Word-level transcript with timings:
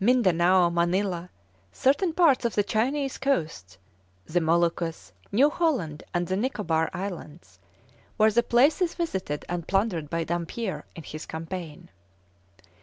Mindanao, 0.00 0.70
Manilla, 0.70 1.28
certain 1.70 2.14
parts 2.14 2.46
of 2.46 2.54
the 2.54 2.62
Chinese 2.62 3.18
coasts, 3.18 3.76
the 4.24 4.40
Moluccas, 4.40 5.12
New 5.30 5.50
Holland, 5.50 6.02
and 6.14 6.26
the 6.26 6.38
Nicobar 6.38 6.88
Islands, 6.94 7.58
were 8.16 8.30
the 8.30 8.42
places 8.42 8.94
visited 8.94 9.44
and 9.46 9.68
plundered 9.68 10.08
by 10.08 10.24
Dampier 10.24 10.86
in 10.96 11.04
this 11.12 11.26
campaign. 11.26 11.90